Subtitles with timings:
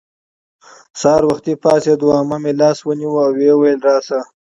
[0.99, 2.07] سهار وختي پاڅېدو.
[2.17, 4.19] عمه مې لاس ونیو او ویې ویل:راشه